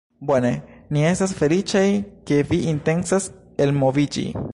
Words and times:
Bone. 0.29 0.53
Ni 0.95 1.03
estas 1.09 1.33
feliĉaj, 1.41 1.83
ke 2.31 2.39
vi 2.53 2.61
intencas 2.73 3.29
elmoviĝi 3.67 4.27